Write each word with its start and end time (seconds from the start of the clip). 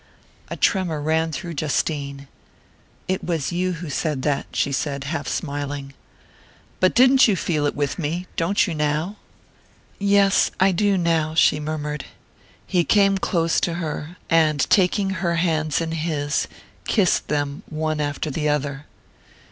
A 0.47 0.55
tremor 0.55 0.99
ran 0.99 1.31
through 1.31 1.53
Justine. 1.53 2.27
"It 3.07 3.23
was 3.23 3.51
you 3.51 3.73
who 3.73 3.91
said 3.91 4.23
that," 4.23 4.47
she 4.51 4.71
said, 4.71 5.03
half 5.03 5.27
smiling. 5.27 5.93
"But 6.79 6.95
didn't 6.95 7.27
you 7.27 7.35
feel 7.35 7.67
it 7.67 7.75
with 7.75 7.99
me? 7.99 8.25
Don't 8.35 8.65
you 8.65 8.73
now?" 8.73 9.17
"Yes 9.99 10.49
I 10.59 10.71
do 10.71 10.97
now," 10.97 11.35
she 11.35 11.59
murmured. 11.59 12.05
He 12.65 12.83
came 12.83 13.19
close 13.19 13.59
to 13.59 13.75
her, 13.75 14.17
and 14.27 14.67
taking 14.71 15.11
her 15.21 15.35
hands 15.35 15.81
in 15.81 15.91
his, 15.91 16.47
kissed 16.87 17.27
them 17.27 17.61
one 17.69 18.01
after 18.01 18.31
the 18.31 18.49
other. 18.49 18.87